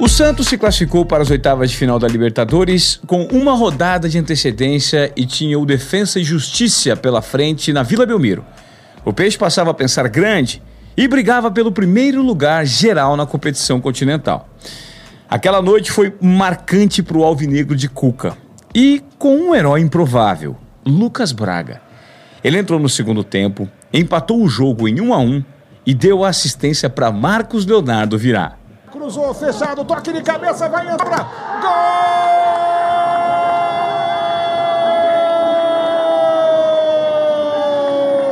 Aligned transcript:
O 0.00 0.08
Santos 0.08 0.46
se 0.46 0.56
classificou 0.56 1.04
para 1.04 1.22
as 1.22 1.28
oitavas 1.28 1.70
de 1.70 1.76
final 1.76 1.98
da 1.98 2.08
Libertadores 2.08 2.98
com 3.06 3.24
uma 3.24 3.52
rodada 3.52 4.08
de 4.08 4.18
antecedência 4.18 5.12
e 5.14 5.26
tinha 5.26 5.58
o 5.58 5.66
Defensa 5.66 6.18
e 6.18 6.24
Justiça 6.24 6.96
pela 6.96 7.20
frente 7.20 7.70
na 7.70 7.82
Vila 7.82 8.06
Belmiro. 8.06 8.42
O 9.04 9.12
Peixe 9.12 9.36
passava 9.36 9.72
a 9.72 9.74
pensar 9.74 10.08
grande 10.08 10.62
e 10.96 11.06
brigava 11.06 11.50
pelo 11.50 11.70
primeiro 11.70 12.22
lugar 12.22 12.64
geral 12.64 13.14
na 13.14 13.26
competição 13.26 13.78
continental. 13.78 14.48
Aquela 15.28 15.60
noite 15.60 15.92
foi 15.92 16.14
marcante 16.18 17.02
para 17.02 17.18
o 17.18 17.22
Alvinegro 17.22 17.76
de 17.76 17.86
Cuca 17.86 18.38
e 18.74 19.04
com 19.18 19.36
um 19.36 19.54
herói 19.54 19.82
improvável, 19.82 20.56
Lucas 20.82 21.30
Braga. 21.30 21.82
Ele 22.42 22.56
entrou 22.56 22.80
no 22.80 22.88
segundo 22.88 23.22
tempo, 23.22 23.68
empatou 23.92 24.42
o 24.42 24.48
jogo 24.48 24.88
em 24.88 24.98
1 24.98 25.12
a 25.12 25.18
1 25.18 25.44
e 25.84 25.92
deu 25.92 26.24
assistência 26.24 26.88
para 26.88 27.12
Marcos 27.12 27.66
Leonardo 27.66 28.16
virar. 28.16 28.59
Cruzou, 28.90 29.32
fechado, 29.32 29.84
toque 29.84 30.12
de 30.12 30.20
cabeça, 30.20 30.68
vai 30.68 30.90
entrar. 30.90 31.60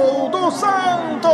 Gol 0.00 0.28
do 0.30 0.50
Santos! 0.50 1.30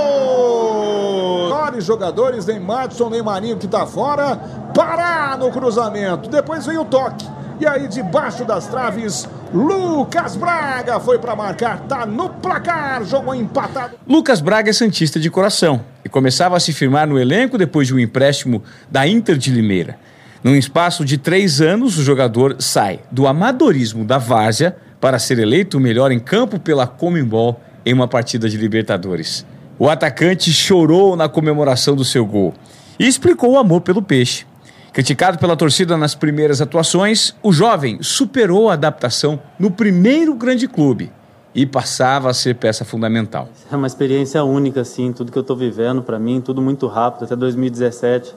Vários 1.50 1.84
jogadores, 1.86 2.44
nem 2.44 2.60
Madison, 2.60 3.08
nem 3.08 3.22
Marinho 3.22 3.56
que 3.56 3.66
tá 3.66 3.86
fora. 3.86 4.36
Parar 4.74 5.38
no 5.38 5.50
cruzamento. 5.50 6.28
Depois 6.28 6.66
veio 6.66 6.82
o 6.82 6.84
toque. 6.84 7.26
E 7.58 7.66
aí, 7.66 7.88
debaixo 7.88 8.44
das 8.44 8.66
traves, 8.66 9.26
Lucas 9.54 10.34
Braga 10.34 10.98
foi 10.98 11.16
para 11.16 11.36
marcar, 11.36 11.78
tá 11.82 12.04
no 12.04 12.28
placar, 12.28 13.04
jogo 13.04 13.32
empatado. 13.32 13.94
Lucas 14.04 14.40
Braga 14.40 14.70
é 14.70 14.72
santista 14.72 15.20
de 15.20 15.30
coração 15.30 15.80
e 16.04 16.08
começava 16.08 16.56
a 16.56 16.60
se 16.60 16.72
firmar 16.72 17.06
no 17.06 17.16
elenco 17.16 17.56
depois 17.56 17.86
de 17.86 17.94
um 17.94 17.98
empréstimo 18.00 18.64
da 18.90 19.06
Inter 19.06 19.36
de 19.36 19.52
Limeira. 19.52 19.96
Num 20.42 20.56
espaço 20.56 21.04
de 21.04 21.18
três 21.18 21.60
anos, 21.60 21.96
o 21.96 22.02
jogador 22.02 22.56
sai 22.58 22.98
do 23.12 23.28
amadorismo 23.28 24.04
da 24.04 24.18
várzea 24.18 24.76
para 25.00 25.20
ser 25.20 25.38
eleito 25.38 25.78
o 25.78 25.80
melhor 25.80 26.10
em 26.10 26.18
campo 26.18 26.58
pela 26.58 26.88
Comembol 26.88 27.60
em 27.86 27.94
uma 27.94 28.08
partida 28.08 28.48
de 28.48 28.56
Libertadores. 28.56 29.46
O 29.78 29.88
atacante 29.88 30.52
chorou 30.52 31.14
na 31.14 31.28
comemoração 31.28 31.94
do 31.94 32.04
seu 32.04 32.26
gol 32.26 32.54
e 32.98 33.06
explicou 33.06 33.52
o 33.52 33.58
amor 33.58 33.82
pelo 33.82 34.02
peixe. 34.02 34.46
Criticado 34.94 35.38
pela 35.38 35.56
torcida 35.56 35.96
nas 35.96 36.14
primeiras 36.14 36.60
atuações, 36.60 37.34
o 37.42 37.52
jovem 37.52 38.00
superou 38.00 38.70
a 38.70 38.74
adaptação 38.74 39.40
no 39.58 39.68
primeiro 39.68 40.36
grande 40.36 40.68
clube 40.68 41.10
e 41.52 41.66
passava 41.66 42.30
a 42.30 42.32
ser 42.32 42.54
peça 42.54 42.84
fundamental. 42.84 43.48
É 43.72 43.74
uma 43.74 43.88
experiência 43.88 44.44
única, 44.44 44.82
assim, 44.82 45.12
tudo 45.12 45.32
que 45.32 45.36
eu 45.38 45.40
estou 45.42 45.56
vivendo 45.56 46.00
para 46.00 46.16
mim, 46.16 46.40
tudo 46.40 46.62
muito 46.62 46.86
rápido. 46.86 47.24
Até 47.24 47.34
2017 47.34 48.32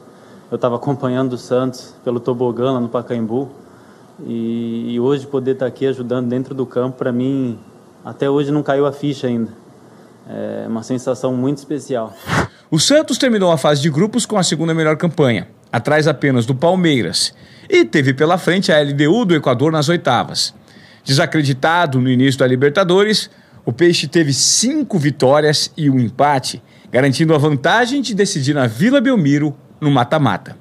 eu 0.49 0.55
estava 0.55 0.77
acompanhando 0.77 1.33
o 1.33 1.37
Santos 1.37 1.93
pelo 2.03 2.19
tobogã 2.19 2.71
lá 2.71 2.79
no 2.79 2.89
Pacaembu 2.89 3.51
e, 4.25 4.95
e 4.95 4.99
hoje 4.99 5.27
poder 5.27 5.51
estar 5.51 5.65
tá 5.65 5.69
aqui 5.69 5.85
ajudando 5.85 6.27
dentro 6.27 6.55
do 6.55 6.65
campo, 6.65 6.97
para 6.97 7.11
mim, 7.11 7.59
até 8.03 8.27
hoje 8.27 8.51
não 8.51 8.63
caiu 8.63 8.87
a 8.87 8.91
ficha 8.91 9.27
ainda. 9.27 9.51
É 10.27 10.65
uma 10.67 10.81
sensação 10.81 11.35
muito 11.35 11.59
especial. 11.59 12.15
O 12.71 12.79
Santos 12.79 13.19
terminou 13.19 13.51
a 13.51 13.57
fase 13.57 13.79
de 13.79 13.91
grupos 13.91 14.25
com 14.25 14.37
a 14.39 14.43
segunda 14.43 14.73
melhor 14.73 14.97
campanha, 14.97 15.47
atrás 15.77 16.07
apenas 16.07 16.45
do 16.45 16.55
Palmeiras, 16.55 17.33
e 17.69 17.85
teve 17.85 18.13
pela 18.13 18.37
frente 18.37 18.71
a 18.71 18.81
LDU 18.81 19.25
do 19.25 19.35
Equador 19.35 19.71
nas 19.71 19.89
oitavas. 19.89 20.53
Desacreditado 21.03 22.01
no 22.01 22.09
início 22.09 22.39
da 22.39 22.47
Libertadores, 22.47 23.29
o 23.65 23.71
Peixe 23.71 24.07
teve 24.07 24.33
cinco 24.33 24.97
vitórias 24.97 25.71
e 25.77 25.89
um 25.89 25.99
empate, 25.99 26.61
garantindo 26.91 27.35
a 27.35 27.37
vantagem 27.37 28.01
de 28.01 28.15
decidir 28.15 28.53
na 28.53 28.65
Vila 28.65 28.99
Belmiro 28.99 29.55
no 29.79 29.91
mata-mata. 29.91 30.57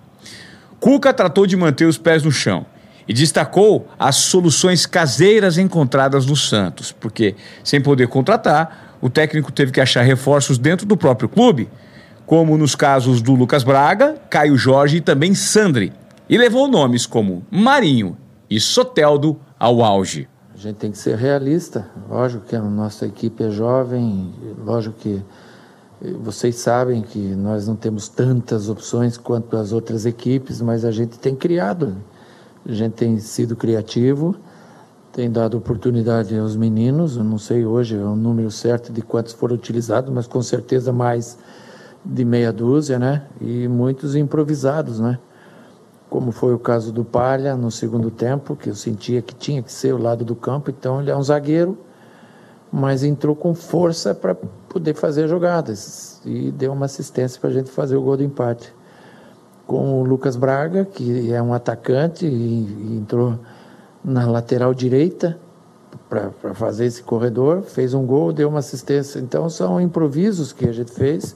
Cuca 0.79 1.13
tratou 1.13 1.47
de 1.47 1.57
manter 1.57 1.87
os 1.87 1.97
pés 1.97 2.23
no 2.23 2.31
chão 2.31 2.67
e 3.09 3.15
destacou 3.15 3.89
as 3.99 4.17
soluções 4.17 4.85
caseiras 4.85 5.57
encontradas 5.57 6.27
no 6.27 6.37
Santos, 6.37 6.93
porque, 6.93 7.35
sem 7.65 7.81
poder 7.81 8.09
contratar, 8.09 8.97
o 9.01 9.09
técnico 9.09 9.51
teve 9.51 9.73
que 9.73 9.81
achar 9.81 10.03
reforços 10.03 10.59
dentro 10.59 10.85
do 10.85 10.97
próprio 10.97 11.29
clube 11.29 11.69
como 12.27 12.59
nos 12.59 12.75
casos 12.75 13.23
do 13.23 13.35
Lucas 13.35 13.63
Braga, 13.63 14.17
Caio 14.29 14.59
Jorge 14.59 14.97
e 14.97 15.01
também 15.01 15.33
Sandri, 15.33 15.93
e 16.29 16.37
levou 16.37 16.67
nomes 16.67 17.07
como 17.07 17.45
Marinho 17.51 18.17
e 18.51 18.59
Soteldo 18.59 19.39
ao 19.59 19.83
auge. 19.83 20.29
A 20.53 20.59
gente 20.59 20.77
tem 20.77 20.91
que 20.91 20.99
ser 20.99 21.17
realista, 21.17 21.89
lógico 22.11 22.45
que 22.47 22.57
a 22.57 22.61
nossa 22.61 23.07
equipe 23.07 23.45
é 23.45 23.51
jovem, 23.51 24.35
lógico 24.65 24.99
que 24.99 25.23
vocês 26.21 26.57
sabem 26.57 27.03
que 27.03 27.19
nós 27.19 27.69
não 27.69 27.77
temos 27.77 28.09
tantas 28.09 28.69
opções 28.69 29.17
quanto 29.17 29.57
as 29.57 29.73
outras 29.73 30.05
equipes, 30.05 30.61
mas 30.61 30.85
a 30.85 30.91
gente 30.91 31.19
tem 31.19 31.35
criado, 31.35 31.97
a 32.69 32.73
gente 32.73 32.95
tem 32.95 33.19
sido 33.19 33.55
criativo, 33.55 34.35
tem 35.13 35.31
dado 35.31 35.57
oportunidade 35.57 36.37
aos 36.37 36.57
meninos, 36.57 37.17
eu 37.17 37.25
não 37.25 37.39
sei 37.39 37.65
hoje 37.65 37.97
o 37.97 38.17
número 38.17 38.51
certo 38.51 38.93
de 38.93 39.01
quantos 39.01 39.33
foram 39.33 39.55
utilizados, 39.55 40.13
mas 40.13 40.27
com 40.27 40.43
certeza 40.43 40.93
mais 40.93 41.39
de 42.07 42.25
meia 42.25 42.53
dúzia, 42.53 42.99
né? 42.99 43.23
E 43.41 43.67
muitos 43.67 44.15
improvisados, 44.15 45.01
né? 45.01 45.19
Como 46.09 46.31
foi 46.31 46.55
o 46.55 46.59
caso 46.59 46.93
do 46.93 47.05
Palha 47.05 47.57
no 47.57 47.71
segundo 47.71 48.11
tempo, 48.11 48.55
que 48.55 48.71
eu 48.71 48.75
sentia 48.75 49.21
que 49.21 49.35
tinha 49.35 49.61
que 49.63 49.73
ser 49.73 49.93
o 49.93 49.99
lado 49.99 50.25
do 50.25 50.37
campo, 50.37 50.71
então 50.71 51.01
ele 51.01 51.11
é 51.11 51.17
um 51.17 51.23
zagueiro, 51.23 51.77
mas 52.73 53.03
entrou 53.03 53.35
com 53.35 53.55
força 53.55 54.15
para 54.15 54.35
poder 54.69 54.95
fazer 54.95 55.27
jogadas 55.27 56.21
e 56.25 56.51
deu 56.53 56.73
uma 56.73 56.87
assistência 56.87 57.41
para 57.41 57.51
a 57.51 57.53
gente 57.53 57.71
fazer 57.71 57.97
o 57.97 58.03
gol 58.03 58.17
do 58.17 58.23
empate. 58.23 58.73
Com 59.67 60.01
o 60.01 60.05
Lucas 60.05 60.37
Braga, 60.37 60.85
que 60.85 61.33
é 61.33 61.43
um 61.43 61.53
atacante 61.53 62.25
e, 62.25 62.97
entrou 62.97 63.37
na 64.05 64.27
lateral 64.27 64.73
direita 64.73 65.37
para 66.09 66.55
fazer 66.55 66.85
esse 66.85 67.03
corredor, 67.03 67.63
fez 67.63 67.95
um 67.95 68.07
gol, 68.07 68.33
deu 68.33 68.49
uma 68.49 68.61
assistência. 68.61 69.19
Então 69.19 69.51
são 69.51 69.81
improvisos 69.81 70.53
que 70.53 70.69
a 70.69 70.73
gente 70.73 70.93
fez 70.93 71.35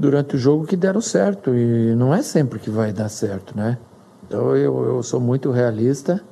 durante 0.00 0.34
o 0.34 0.38
jogo 0.38 0.66
que 0.66 0.76
deram 0.76 1.02
certo 1.02 1.54
e 1.54 1.94
não 1.94 2.14
é 2.14 2.22
sempre 2.22 2.58
que 2.58 2.70
vai 2.70 2.90
dar 2.90 3.10
certo, 3.10 3.54
né? 3.54 3.76
Então 4.26 4.56
eu, 4.56 4.82
eu 4.82 5.02
sou 5.02 5.20
muito 5.20 5.50
realista, 5.50 6.22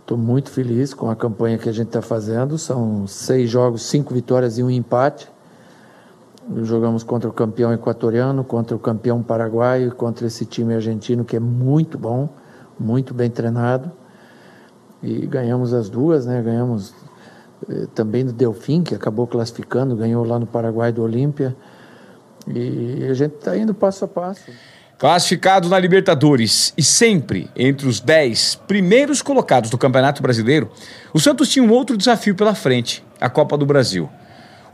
estou 0.00 0.18
muito 0.18 0.50
feliz 0.50 0.92
com 0.92 1.08
a 1.08 1.14
campanha 1.14 1.56
que 1.58 1.68
a 1.68 1.72
gente 1.72 1.86
está 1.86 2.02
fazendo. 2.02 2.58
São 2.58 3.06
seis 3.06 3.48
jogos, 3.48 3.82
cinco 3.82 4.12
vitórias 4.12 4.58
e 4.58 4.64
um 4.64 4.70
empate. 4.70 5.30
Jogamos 6.64 7.04
contra 7.04 7.30
o 7.30 7.32
campeão 7.32 7.72
equatoriano, 7.72 8.42
contra 8.42 8.74
o 8.74 8.80
campeão 8.80 9.22
paraguaio, 9.22 9.94
contra 9.94 10.26
esse 10.26 10.44
time 10.44 10.74
argentino 10.74 11.24
que 11.24 11.36
é 11.36 11.40
muito 11.40 11.96
bom, 11.96 12.28
muito 12.80 13.14
bem 13.14 13.30
treinado. 13.30 13.92
E 15.00 15.24
ganhamos 15.24 15.72
as 15.72 15.88
duas, 15.88 16.26
né? 16.26 16.42
Ganhamos 16.42 16.92
eh, 17.70 17.86
também 17.94 18.24
do 18.24 18.32
Delfim, 18.32 18.82
que 18.82 18.92
acabou 18.92 19.28
classificando, 19.28 19.94
ganhou 19.94 20.24
lá 20.24 20.36
no 20.36 20.46
Paraguai 20.46 20.90
do 20.90 21.00
Olímpia. 21.00 21.56
E 22.48 23.06
a 23.08 23.14
gente 23.14 23.34
está 23.34 23.56
indo 23.56 23.74
passo 23.74 24.04
a 24.04 24.08
passo. 24.08 24.50
Classificado 24.98 25.68
na 25.68 25.78
Libertadores 25.78 26.72
e 26.76 26.82
sempre 26.82 27.50
entre 27.56 27.88
os 27.88 27.98
10 27.98 28.60
primeiros 28.68 29.20
colocados 29.20 29.68
do 29.68 29.76
Campeonato 29.76 30.22
Brasileiro, 30.22 30.70
o 31.12 31.18
Santos 31.18 31.48
tinha 31.48 31.64
um 31.64 31.72
outro 31.72 31.96
desafio 31.96 32.34
pela 32.34 32.54
frente: 32.54 33.04
a 33.20 33.28
Copa 33.28 33.56
do 33.56 33.66
Brasil. 33.66 34.08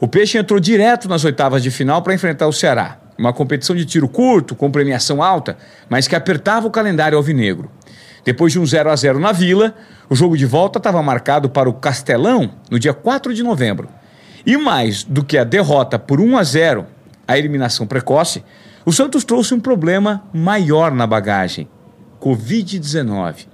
O 0.01 0.06
Peixe 0.06 0.39
entrou 0.39 0.61
direto 0.61 1.09
nas 1.09 1.25
oitavas 1.25 1.62
de 1.62 1.71
final 1.71 2.03
para 2.03 2.15
enfrentar 2.15 2.47
o 2.47 2.53
Ceará. 2.53 2.99
Uma 3.19 3.33
competição 3.33 3.75
de 3.75 3.85
tiro 3.85 4.09
curto, 4.09 4.55
com 4.55 4.71
premiação 4.71 5.23
alta, 5.23 5.56
mas 5.89 6.06
que 6.06 6.15
apertava 6.15 6.67
o 6.67 6.71
calendário 6.71 7.19
alvinegro. 7.19 7.71
Depois 8.25 8.53
de 8.53 8.61
um 8.61 8.67
0 8.67 8.91
a 8.91 8.97
0 8.97 9.19
na 9.19 9.33
Vila, 9.33 9.75
o 10.09 10.15
jogo 10.15 10.37
de 10.37 10.45
volta 10.45 10.79
estava 10.79 11.03
marcado 11.03 11.49
para 11.49 11.69
o 11.69 11.73
Castelão 11.73 12.50
no 12.71 12.79
dia 12.79 12.93
4 12.93 13.33
de 13.33 13.43
novembro. 13.43 13.89
E 14.45 14.56
mais 14.56 15.03
do 15.03 15.25
que 15.25 15.39
a 15.39 15.43
derrota 15.43 15.99
por 15.99 16.21
1 16.21 16.37
a 16.37 16.43
0 16.43 16.87
a 17.28 17.39
eliminação 17.39 17.87
precoce, 17.87 18.43
o 18.87 18.93
Santos 18.93 19.23
trouxe 19.23 19.53
um 19.53 19.61
problema 19.61 20.25
maior 20.32 20.91
na 20.91 21.06
bagagem: 21.06 21.69
Covid-19. 22.19 23.47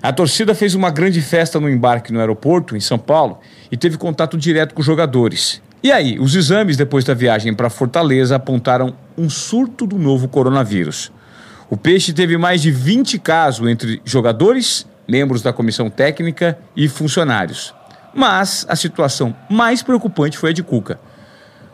A 0.00 0.12
torcida 0.12 0.54
fez 0.54 0.74
uma 0.76 0.90
grande 0.90 1.20
festa 1.20 1.58
no 1.58 1.68
embarque 1.68 2.12
no 2.12 2.20
aeroporto, 2.20 2.76
em 2.76 2.80
São 2.80 2.98
Paulo, 2.98 3.40
e 3.70 3.76
teve 3.76 3.96
contato 3.96 4.36
direto 4.38 4.72
com 4.74 4.80
os 4.80 4.86
jogadores. 4.86 5.60
E 5.82 5.90
aí, 5.90 6.18
os 6.18 6.36
exames 6.36 6.76
depois 6.76 7.04
da 7.04 7.12
viagem 7.12 7.52
para 7.52 7.68
Fortaleza 7.68 8.36
apontaram 8.36 8.94
um 9.18 9.28
surto 9.28 9.84
do 9.84 9.98
novo 9.98 10.28
coronavírus. 10.28 11.10
O 11.68 11.76
Peixe 11.76 12.12
teve 12.12 12.36
mais 12.36 12.62
de 12.62 12.70
20 12.70 13.18
casos 13.18 13.68
entre 13.68 14.00
jogadores, 14.04 14.86
membros 15.08 15.42
da 15.42 15.52
comissão 15.52 15.90
técnica 15.90 16.58
e 16.76 16.88
funcionários. 16.88 17.74
Mas 18.14 18.66
a 18.68 18.76
situação 18.76 19.34
mais 19.50 19.82
preocupante 19.82 20.38
foi 20.38 20.50
a 20.50 20.52
de 20.52 20.62
Cuca. 20.62 21.00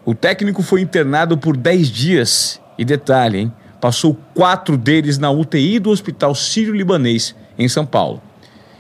O 0.09 0.15
técnico 0.15 0.63
foi 0.63 0.81
internado 0.81 1.37
por 1.37 1.55
10 1.55 1.89
dias 1.89 2.59
e 2.79 2.83
detalhe, 2.83 3.41
hein? 3.41 3.53
Passou 3.79 4.15
quatro 4.35 4.75
deles 4.75 5.19
na 5.19 5.31
UTI 5.31 5.79
do 5.79 5.91
Hospital 5.91 6.35
Sírio-Libanês, 6.35 7.37
em 7.59 7.69
São 7.69 7.85
Paulo. 7.85 8.23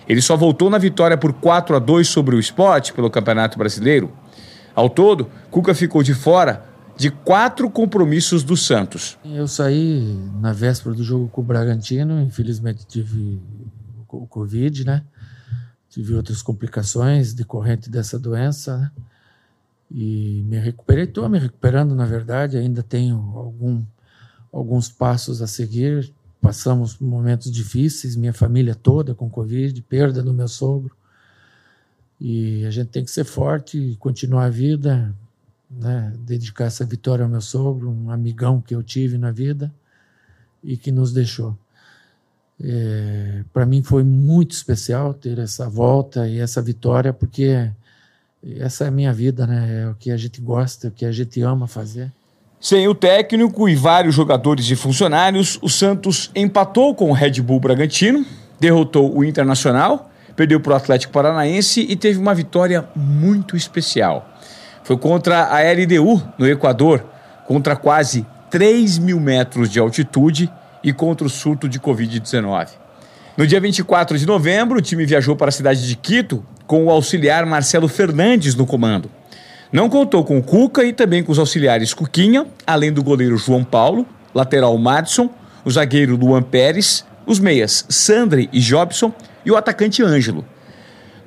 Ele 0.08 0.22
só 0.22 0.38
voltou 0.38 0.70
na 0.70 0.78
vitória 0.78 1.18
por 1.18 1.34
4 1.34 1.76
a 1.76 1.78
2 1.78 2.08
sobre 2.08 2.34
o 2.34 2.40
esporte 2.40 2.94
pelo 2.94 3.10
Campeonato 3.10 3.58
Brasileiro. 3.58 4.10
Ao 4.74 4.88
todo, 4.88 5.28
Cuca 5.50 5.74
ficou 5.74 6.02
de 6.02 6.14
fora 6.14 6.64
de 6.96 7.10
quatro 7.10 7.68
compromissos 7.68 8.42
do 8.42 8.56
Santos. 8.56 9.18
Eu 9.22 9.46
saí 9.46 10.18
na 10.40 10.54
véspera 10.54 10.94
do 10.94 11.04
jogo 11.04 11.28
com 11.28 11.42
o 11.42 11.44
Bragantino, 11.44 12.22
infelizmente 12.22 12.86
tive 12.86 13.38
o 14.08 14.26
Covid, 14.26 14.82
né? 14.82 15.02
Tive 15.90 16.14
outras 16.14 16.40
complicações 16.40 17.34
decorrentes 17.34 17.88
dessa 17.88 18.18
doença, 18.18 18.78
né? 18.78 18.90
E 19.90 20.42
me 20.46 20.58
recuperei, 20.58 21.04
estou 21.04 21.28
me 21.28 21.38
recuperando, 21.38 21.94
na 21.94 22.04
verdade, 22.04 22.58
ainda 22.58 22.82
tenho 22.82 23.16
algum, 23.34 23.82
alguns 24.52 24.88
passos 24.88 25.40
a 25.40 25.46
seguir. 25.46 26.12
Passamos 26.40 26.98
momentos 26.98 27.50
difíceis, 27.50 28.14
minha 28.14 28.32
família 28.32 28.74
toda 28.74 29.14
com 29.14 29.28
Covid, 29.28 29.80
perda 29.82 30.22
do 30.22 30.32
meu 30.34 30.48
sogro. 30.48 30.94
E 32.20 32.64
a 32.66 32.70
gente 32.70 32.88
tem 32.88 33.04
que 33.04 33.10
ser 33.10 33.24
forte 33.24 33.96
continuar 33.98 34.44
a 34.44 34.50
vida, 34.50 35.14
né? 35.70 36.12
dedicar 36.20 36.64
essa 36.64 36.84
vitória 36.84 37.24
ao 37.24 37.30
meu 37.30 37.40
sogro, 37.40 37.90
um 37.90 38.10
amigão 38.10 38.60
que 38.60 38.74
eu 38.74 38.82
tive 38.82 39.16
na 39.16 39.30
vida 39.30 39.72
e 40.62 40.76
que 40.76 40.90
nos 40.90 41.12
deixou. 41.12 41.56
É, 42.60 43.44
Para 43.52 43.64
mim 43.64 43.82
foi 43.82 44.02
muito 44.02 44.50
especial 44.50 45.14
ter 45.14 45.38
essa 45.38 45.68
volta 45.68 46.28
e 46.28 46.38
essa 46.38 46.60
vitória, 46.60 47.12
porque 47.12 47.70
essa 48.58 48.84
é 48.84 48.88
a 48.88 48.90
minha 48.90 49.12
vida, 49.12 49.46
né? 49.46 49.84
É 49.84 49.88
o 49.88 49.94
que 49.94 50.10
a 50.10 50.16
gente 50.16 50.40
gosta, 50.40 50.86
é 50.86 50.90
o 50.90 50.92
que 50.92 51.04
a 51.04 51.12
gente 51.12 51.40
ama 51.42 51.66
fazer. 51.66 52.12
Sem 52.60 52.88
o 52.88 52.94
técnico 52.94 53.68
e 53.68 53.74
vários 53.74 54.14
jogadores 54.14 54.68
e 54.70 54.76
funcionários, 54.76 55.58
o 55.62 55.68
Santos 55.68 56.30
empatou 56.34 56.94
com 56.94 57.10
o 57.10 57.12
Red 57.12 57.40
Bull 57.40 57.60
Bragantino, 57.60 58.24
derrotou 58.58 59.16
o 59.16 59.24
Internacional, 59.24 60.10
perdeu 60.34 60.60
para 60.60 60.72
o 60.72 60.76
Atlético 60.76 61.12
Paranaense 61.12 61.80
e 61.88 61.94
teve 61.94 62.18
uma 62.18 62.34
vitória 62.34 62.88
muito 62.96 63.56
especial. 63.56 64.28
Foi 64.82 64.96
contra 64.96 65.44
a 65.44 65.60
LDU, 65.60 66.20
no 66.36 66.48
Equador, 66.48 67.04
contra 67.46 67.76
quase 67.76 68.26
3 68.50 68.98
mil 68.98 69.20
metros 69.20 69.70
de 69.70 69.78
altitude 69.78 70.50
e 70.82 70.92
contra 70.92 71.26
o 71.26 71.30
surto 71.30 71.68
de 71.68 71.78
Covid-19. 71.78 72.70
No 73.36 73.46
dia 73.46 73.60
24 73.60 74.18
de 74.18 74.26
novembro, 74.26 74.78
o 74.78 74.82
time 74.82 75.06
viajou 75.06 75.36
para 75.36 75.48
a 75.48 75.52
cidade 75.52 75.86
de 75.86 75.94
Quito 75.94 76.44
com 76.68 76.84
o 76.84 76.90
auxiliar 76.90 77.46
Marcelo 77.46 77.88
Fernandes 77.88 78.54
no 78.54 78.66
comando. 78.66 79.10
Não 79.72 79.88
contou 79.88 80.22
com 80.22 80.40
Cuca 80.40 80.84
e 80.84 80.92
também 80.92 81.24
com 81.24 81.32
os 81.32 81.38
auxiliares 81.38 81.94
Cuquinha, 81.94 82.46
além 82.66 82.92
do 82.92 83.02
goleiro 83.02 83.38
João 83.38 83.64
Paulo, 83.64 84.06
lateral 84.34 84.76
Madison, 84.76 85.30
o 85.64 85.70
zagueiro 85.70 86.14
Luan 86.14 86.42
Pérez, 86.42 87.04
os 87.26 87.38
meias 87.40 87.86
Sandri 87.88 88.50
e 88.52 88.60
Jobson 88.60 89.12
e 89.44 89.50
o 89.50 89.56
atacante 89.56 90.02
Ângelo. 90.02 90.44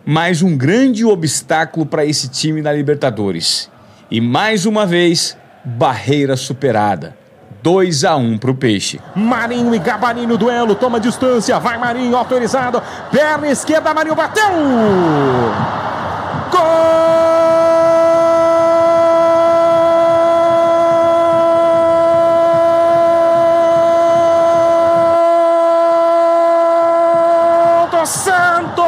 Mais 0.05 0.43
um 0.43 0.55
grande 0.55 1.03
obstáculo 1.03 1.87
para 1.87 2.05
esse 2.05 2.29
time 2.29 2.61
na 2.61 2.71
Libertadores. 2.71 3.69
E 4.09 4.21
mais 4.21 4.67
uma 4.67 4.85
vez, 4.85 5.35
barreira 5.65 6.37
superada. 6.37 7.17
2 7.61 8.03
a 8.05 8.15
1 8.15 8.37
para 8.37 8.51
o 8.51 8.55
Peixe. 8.55 8.99
Marinho 9.15 9.73
e 9.75 9.79
Gabarini 9.79 10.25
no 10.25 10.37
duelo, 10.37 10.75
toma 10.75 10.99
distância, 10.99 11.59
vai 11.59 11.77
Marinho, 11.77 12.17
autorizado, 12.17 12.81
perna 13.11 13.49
esquerda, 13.49 13.93
Marinho 13.93 14.15
bateu! 14.15 14.43
Gol 16.51 17.11
Santos! 28.03 28.81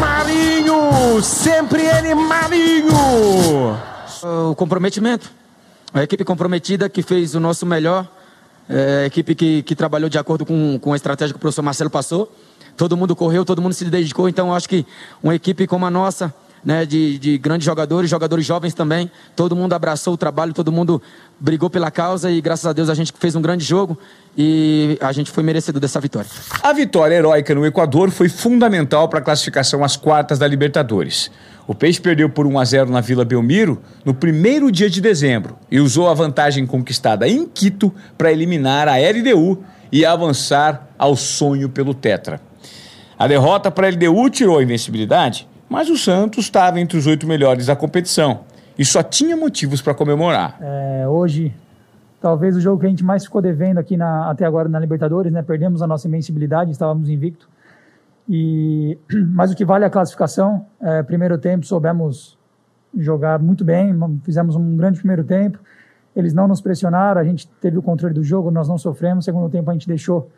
Marinho, 0.00 1.22
sempre 1.22 1.82
ele, 1.82 2.14
Marinho! 2.14 2.73
O 4.24 4.54
comprometimento. 4.54 5.30
A 5.92 6.02
equipe 6.02 6.24
comprometida 6.24 6.88
que 6.88 7.02
fez 7.02 7.34
o 7.34 7.40
nosso 7.40 7.66
melhor. 7.66 8.08
É, 8.68 9.02
a 9.02 9.06
equipe 9.06 9.34
que, 9.34 9.62
que 9.62 9.76
trabalhou 9.76 10.08
de 10.08 10.16
acordo 10.16 10.46
com, 10.46 10.78
com 10.78 10.94
a 10.94 10.96
estratégia 10.96 11.34
que 11.34 11.36
o 11.36 11.40
professor 11.40 11.62
Marcelo 11.62 11.90
passou. 11.90 12.34
Todo 12.74 12.96
mundo 12.96 13.14
correu, 13.14 13.44
todo 13.44 13.60
mundo 13.60 13.74
se 13.74 13.84
dedicou. 13.84 14.26
Então, 14.26 14.54
acho 14.54 14.66
que 14.66 14.86
uma 15.22 15.34
equipe 15.34 15.66
como 15.66 15.84
a 15.84 15.90
nossa, 15.90 16.32
né, 16.64 16.86
de, 16.86 17.18
de 17.18 17.36
grandes 17.36 17.66
jogadores, 17.66 18.08
jogadores 18.08 18.46
jovens 18.46 18.72
também, 18.72 19.10
todo 19.36 19.54
mundo 19.54 19.74
abraçou 19.74 20.14
o 20.14 20.16
trabalho, 20.16 20.54
todo 20.54 20.72
mundo 20.72 21.02
brigou 21.38 21.68
pela 21.68 21.90
causa 21.90 22.30
e 22.30 22.40
graças 22.40 22.64
a 22.64 22.72
Deus 22.72 22.88
a 22.88 22.94
gente 22.94 23.12
fez 23.16 23.36
um 23.36 23.42
grande 23.42 23.64
jogo 23.64 23.98
e 24.36 24.96
a 25.02 25.12
gente 25.12 25.30
foi 25.30 25.42
merecedor 25.42 25.80
dessa 25.80 26.00
vitória. 26.00 26.30
A 26.62 26.72
vitória 26.72 27.14
heróica 27.14 27.54
no 27.54 27.66
Equador 27.66 28.10
foi 28.10 28.30
fundamental 28.30 29.08
para 29.08 29.18
a 29.18 29.22
classificação 29.22 29.84
às 29.84 29.96
quartas 29.96 30.38
da 30.38 30.48
Libertadores. 30.48 31.30
O 31.66 31.74
Peixe 31.74 32.00
perdeu 32.00 32.28
por 32.28 32.46
1 32.46 32.58
a 32.58 32.64
0 32.64 32.90
na 32.90 33.00
Vila 33.00 33.24
Belmiro 33.24 33.80
no 34.04 34.12
primeiro 34.12 34.70
dia 34.70 34.90
de 34.90 35.00
dezembro 35.00 35.56
e 35.70 35.80
usou 35.80 36.08
a 36.08 36.14
vantagem 36.14 36.66
conquistada 36.66 37.26
em 37.26 37.46
Quito 37.46 37.92
para 38.18 38.30
eliminar 38.30 38.86
a 38.86 38.96
LDU 38.96 39.64
e 39.90 40.04
avançar 40.04 40.88
ao 40.98 41.16
sonho 41.16 41.68
pelo 41.68 41.94
Tetra. 41.94 42.40
A 43.18 43.26
derrota 43.26 43.70
para 43.70 43.86
a 43.86 43.90
LDU 43.90 44.28
tirou 44.28 44.58
a 44.58 44.62
invencibilidade, 44.62 45.48
mas 45.68 45.88
o 45.88 45.96
Santos 45.96 46.44
estava 46.44 46.80
entre 46.80 46.98
os 46.98 47.06
oito 47.06 47.26
melhores 47.26 47.66
da 47.66 47.76
competição 47.76 48.40
e 48.78 48.84
só 48.84 49.02
tinha 49.02 49.36
motivos 49.36 49.80
para 49.80 49.94
comemorar. 49.94 50.58
É, 50.60 51.08
hoje, 51.08 51.54
talvez 52.20 52.56
o 52.56 52.60
jogo 52.60 52.80
que 52.80 52.86
a 52.86 52.90
gente 52.90 53.04
mais 53.04 53.24
ficou 53.24 53.40
devendo 53.40 53.78
aqui 53.78 53.96
na, 53.96 54.30
até 54.30 54.44
agora 54.44 54.68
na 54.68 54.78
Libertadores, 54.78 55.32
né? 55.32 55.42
Perdemos 55.42 55.80
a 55.80 55.86
nossa 55.86 56.08
invencibilidade, 56.08 56.70
estávamos 56.70 57.08
invicto. 57.08 57.48
E, 58.28 58.98
mas 59.32 59.52
o 59.52 59.56
que 59.56 59.64
vale 59.64 59.84
é 59.84 59.86
a 59.86 59.90
classificação. 59.90 60.66
É, 60.80 61.02
primeiro 61.02 61.38
tempo 61.38 61.66
soubemos 61.66 62.38
jogar 62.96 63.38
muito 63.38 63.64
bem, 63.64 63.92
fizemos 64.22 64.56
um 64.56 64.76
grande 64.76 64.98
primeiro 64.98 65.24
tempo. 65.24 65.58
Eles 66.14 66.32
não 66.32 66.46
nos 66.46 66.60
pressionaram, 66.60 67.20
a 67.20 67.24
gente 67.24 67.48
teve 67.60 67.76
o 67.76 67.82
controle 67.82 68.14
do 68.14 68.22
jogo, 68.22 68.50
nós 68.50 68.68
não 68.68 68.78
sofremos. 68.78 69.24
Segundo 69.24 69.50
tempo 69.50 69.68
a 69.70 69.72
gente 69.72 69.88
deixou 69.88 70.30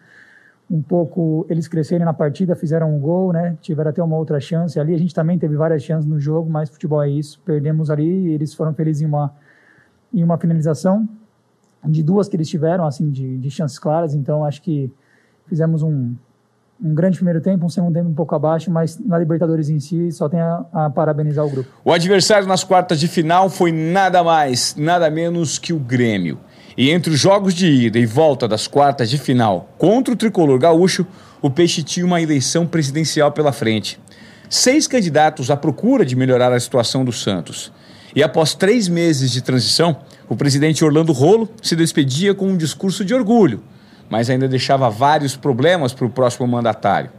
um 0.70 0.82
pouco 0.82 1.46
eles 1.48 1.68
crescerem 1.68 2.04
na 2.04 2.14
partida, 2.14 2.56
fizeram 2.56 2.94
um 2.94 2.98
gol, 2.98 3.32
né? 3.32 3.56
Tiveram 3.60 3.90
até 3.90 4.02
uma 4.02 4.16
outra 4.16 4.40
chance 4.40 4.80
ali. 4.80 4.94
A 4.94 4.98
gente 4.98 5.14
também 5.14 5.38
teve 5.38 5.54
várias 5.54 5.82
chances 5.82 6.08
no 6.08 6.18
jogo, 6.18 6.50
mas 6.50 6.70
futebol 6.70 7.02
é 7.02 7.10
isso. 7.10 7.40
Perdemos 7.44 7.90
ali 7.90 8.32
eles 8.32 8.54
foram 8.54 8.74
felizes 8.74 9.02
em 9.02 9.06
uma 9.06 9.32
em 10.14 10.24
uma 10.24 10.38
finalização 10.38 11.06
de 11.84 12.02
duas 12.02 12.28
que 12.28 12.36
eles 12.36 12.48
tiveram, 12.48 12.86
assim, 12.86 13.10
de, 13.10 13.38
de 13.38 13.50
chances 13.50 13.78
claras. 13.78 14.14
Então 14.14 14.44
acho 14.44 14.62
que 14.62 14.90
fizemos 15.46 15.82
um 15.82 16.14
um 16.82 16.94
grande 16.94 17.16
primeiro 17.16 17.40
tempo, 17.40 17.64
um 17.64 17.68
segundo 17.68 17.94
tempo 17.94 18.10
um 18.10 18.14
pouco 18.14 18.34
abaixo, 18.34 18.70
mas 18.70 18.98
na 18.98 19.18
Libertadores 19.18 19.68
em 19.68 19.80
si 19.80 20.12
só 20.12 20.28
tem 20.28 20.40
a, 20.40 20.64
a, 20.72 20.90
parabenizar 20.90 21.44
o 21.44 21.50
grupo. 21.50 21.68
O 21.84 21.92
adversário 21.92 22.46
nas 22.46 22.62
quartas 22.62 23.00
de 23.00 23.08
final 23.08 23.48
foi 23.48 23.72
nada 23.72 24.22
mais, 24.22 24.74
nada 24.76 25.10
menos 25.10 25.58
que 25.58 25.72
o 25.72 25.78
Grêmio. 25.78 26.38
E 26.76 26.90
entre 26.90 27.12
os 27.12 27.18
jogos 27.18 27.54
de 27.54 27.66
ida 27.66 27.98
e 27.98 28.04
volta 28.04 28.46
das 28.46 28.68
quartas 28.68 29.08
de 29.08 29.16
final 29.16 29.70
contra 29.78 30.12
o 30.12 30.16
tricolor 30.16 30.58
gaúcho, 30.58 31.06
o 31.40 31.48
Peixe 31.48 31.82
tinha 31.82 32.04
uma 32.04 32.20
eleição 32.20 32.66
presidencial 32.66 33.32
pela 33.32 33.52
frente. 33.52 33.98
Seis 34.48 34.86
candidatos 34.86 35.50
à 35.50 35.56
procura 35.56 36.04
de 36.04 36.14
melhorar 36.14 36.52
a 36.52 36.60
situação 36.60 37.04
do 37.04 37.12
Santos. 37.12 37.72
E 38.14 38.22
após 38.22 38.54
três 38.54 38.88
meses 38.88 39.30
de 39.30 39.42
transição, 39.42 39.96
o 40.28 40.36
presidente 40.36 40.84
Orlando 40.84 41.12
Rolo 41.12 41.48
se 41.62 41.74
despedia 41.74 42.34
com 42.34 42.46
um 42.48 42.56
discurso 42.56 43.04
de 43.04 43.14
orgulho 43.14 43.62
mas 44.08 44.30
ainda 44.30 44.48
deixava 44.48 44.88
vários 44.90 45.36
problemas 45.36 45.92
para 45.92 46.06
o 46.06 46.10
próximo 46.10 46.46
mandatário. 46.46 47.10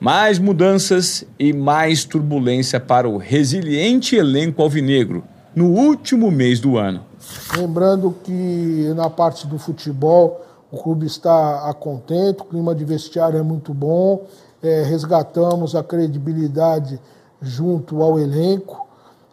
Mais 0.00 0.38
mudanças 0.38 1.24
e 1.38 1.52
mais 1.52 2.04
turbulência 2.04 2.78
para 2.78 3.08
o 3.08 3.16
resiliente 3.16 4.14
elenco 4.14 4.62
alvinegro 4.62 5.24
no 5.54 5.66
último 5.66 6.30
mês 6.30 6.60
do 6.60 6.78
ano. 6.78 7.00
Lembrando 7.56 8.14
que 8.22 8.92
na 8.94 9.10
parte 9.10 9.46
do 9.46 9.58
futebol 9.58 10.44
o 10.70 10.76
clube 10.76 11.06
está 11.06 11.68
a 11.68 11.74
contento, 11.74 12.42
o 12.42 12.44
clima 12.44 12.74
de 12.74 12.84
vestiário 12.84 13.38
é 13.38 13.42
muito 13.42 13.74
bom, 13.74 14.24
é, 14.62 14.82
resgatamos 14.82 15.74
a 15.74 15.82
credibilidade 15.82 17.00
junto 17.40 18.02
ao 18.02 18.18
elenco, 18.18 18.86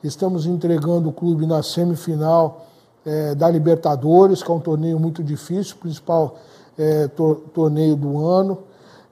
estamos 0.03 0.45
entregando 0.45 1.09
o 1.09 1.11
clube 1.11 1.45
na 1.45 1.61
semifinal 1.61 2.65
é, 3.05 3.35
da 3.35 3.49
Libertadores, 3.49 4.41
que 4.41 4.49
é 4.49 4.53
um 4.53 4.59
torneio 4.59 4.99
muito 4.99 5.23
difícil, 5.23 5.75
principal 5.77 6.37
é, 6.77 7.07
tor 7.07 7.37
torneio 7.53 7.95
do 7.95 8.25
ano. 8.25 8.59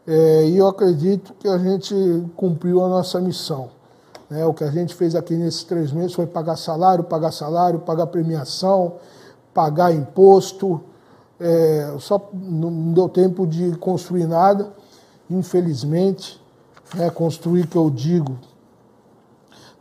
É, 0.05 0.45
e 0.47 0.57
eu 0.57 0.67
acredito 0.67 1.33
que 1.39 1.47
a 1.47 1.57
gente 1.57 1.95
cumpriu 2.35 2.83
a 2.83 2.89
nossa 2.89 3.19
missão. 3.21 3.69
Né? 4.29 4.45
O 4.45 4.53
que 4.53 4.63
a 4.63 4.71
gente 4.71 4.93
fez 4.93 5.15
aqui 5.15 5.35
nesses 5.35 5.63
três 5.63 5.91
meses 5.91 6.13
foi 6.13 6.25
pagar 6.25 6.57
salário, 6.57 7.03
pagar 7.03 7.31
salário, 7.31 7.79
pagar 7.79 8.07
premiação, 8.07 8.95
pagar 9.53 9.93
imposto. 9.93 10.81
É, 11.39 11.95
só 11.99 12.29
não 12.33 12.93
deu 12.93 13.07
tempo 13.07 13.47
de 13.47 13.75
construir 13.77 14.27
nada, 14.27 14.73
infelizmente. 15.29 16.41
Né? 16.95 17.09
Construir, 17.09 17.67
que 17.67 17.77
eu 17.77 17.89
digo, 17.89 18.37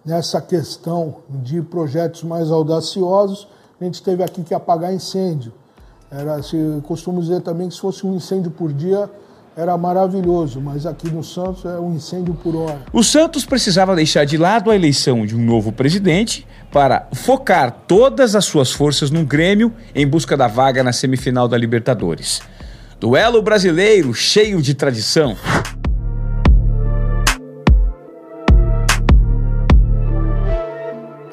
nessa 0.05 0.41
questão 0.41 1.17
de 1.29 1.63
projetos 1.63 2.23
mais 2.23 2.51
audaciosos, 2.51 3.49
a 3.81 3.85
gente 3.85 4.03
teve 4.03 4.23
aqui 4.23 4.43
que 4.43 4.55
apagar 4.55 4.93
incêndio. 4.93 5.53
Era, 6.13 6.43
se, 6.43 6.57
costumo 6.83 7.23
dizer 7.23 7.41
também 7.41 7.69
que 7.69 7.75
se 7.75 7.81
fosse 7.81 8.07
um 8.07 8.15
incêndio 8.15 8.51
por 8.51 8.71
dia, 8.71 9.09
era 9.57 9.77
maravilhoso, 9.77 10.61
mas 10.61 10.85
aqui 10.85 11.11
no 11.11 11.25
Santos 11.25 11.65
é 11.65 11.79
um 11.79 11.95
incêndio 11.95 12.35
por 12.35 12.55
hora. 12.55 12.81
O 12.93 13.03
Santos 13.03 13.45
precisava 13.45 13.97
deixar 13.97 14.25
de 14.25 14.37
lado 14.37 14.71
a 14.71 14.75
eleição 14.75 15.25
de 15.25 15.35
um 15.35 15.43
novo 15.43 15.73
presidente 15.73 16.47
para 16.71 17.09
focar 17.13 17.71
todas 17.87 18.35
as 18.35 18.45
suas 18.45 18.73
forças 18.73 19.11
no 19.11 19.25
Grêmio 19.25 19.73
em 19.95 20.07
busca 20.07 20.37
da 20.37 20.49
vaga 20.49 20.83
na 20.83 20.93
semifinal 20.93 21.49
da 21.49 21.57
Libertadores. 21.57 22.41
Duelo 23.01 23.43
brasileiro 23.43 24.15
cheio 24.15 24.63
de 24.63 24.75
tradição. 24.75 25.37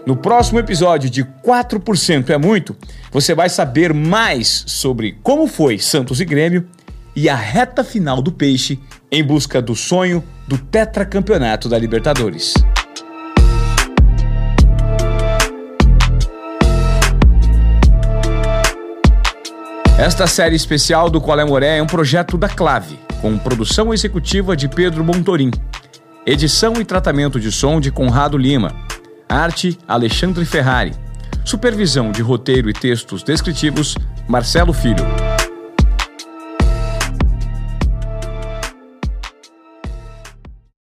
No 0.10 0.16
próximo 0.16 0.58
episódio 0.58 1.08
de 1.08 1.24
4% 1.24 2.32
é 2.32 2.38
muito, 2.40 2.76
você 3.12 3.36
vai 3.36 3.48
saber 3.48 3.94
mais 3.94 4.64
sobre 4.66 5.20
como 5.22 5.46
foi 5.46 5.78
Santos 5.78 6.20
e 6.20 6.26
Grêmio 6.26 6.68
e 7.16 7.30
a 7.30 7.36
reta 7.36 7.84
final 7.84 8.20
do 8.20 8.32
Peixe 8.32 8.80
em 9.12 9.24
busca 9.24 9.62
do 9.62 9.76
sonho 9.76 10.24
do 10.48 10.58
tetracampeonato 10.58 11.70
da 11.70 11.78
Libertadores. 11.78 12.56
Esta 19.96 20.26
série 20.26 20.56
especial 20.56 21.12
do 21.12 21.22
Colé 21.22 21.46
Moré 21.46 21.78
é 21.78 21.84
um 21.84 21.86
projeto 21.86 22.36
da 22.36 22.50
Clave, 22.50 22.98
com 23.22 23.38
produção 23.38 23.94
executiva 23.94 24.58
de 24.58 24.68
Pedro 24.68 25.04
Montorim, 25.04 25.52
edição 26.26 26.74
e 26.82 26.84
tratamento 26.84 27.40
de 27.40 27.52
som 27.52 27.80
de 27.80 27.92
Conrado 27.92 28.40
Lima 28.40 28.90
Arte 29.30 29.78
Alexandre 29.88 30.44
Ferrari. 30.44 30.92
Supervisão 31.46 32.12
de 32.12 32.24
roteiro 32.24 32.68
e 32.68 32.74
textos 32.74 33.22
descritivos 33.22 33.96
Marcelo 34.28 34.74
Filho. 34.74 35.06